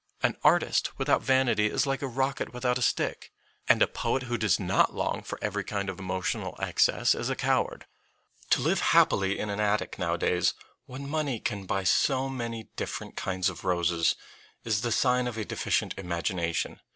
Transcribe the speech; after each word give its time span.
An 0.23 0.35
artist 0.43 0.97
without 0.97 1.21
vanity 1.21 1.67
is 1.67 1.85
like 1.85 2.01
a 2.01 2.07
rocket 2.07 2.51
without 2.55 2.79
a 2.79 2.81
stick, 2.81 3.31
and 3.69 3.83
a 3.83 3.87
poet 3.87 4.23
who 4.23 4.35
does 4.35 4.59
not 4.59 4.95
long 4.95 5.21
for 5.21 5.37
every 5.43 5.63
kind 5.63 5.91
of 5.91 5.99
emo 5.99 6.21
tional 6.21 6.59
excess 6.59 7.13
is 7.13 7.29
a 7.29 7.35
coward. 7.35 7.85
To 8.49 8.61
live 8.61 8.79
happily 8.79 9.37
in 9.37 9.51
an 9.51 9.59
attic 9.59 9.99
nowadays, 9.99 10.55
when 10.87 11.07
money 11.07 11.39
can 11.39 11.67
buy 11.67 11.83
so 11.83 12.29
many 12.29 12.69
different 12.75 13.15
kinds 13.15 13.47
of 13.47 13.63
roses, 13.63 14.15
is 14.63 14.81
the 14.81 14.91
sign 14.91 15.27
of 15.27 15.37
a 15.37 15.45
deficient 15.45 15.93
imagination. 15.99 16.79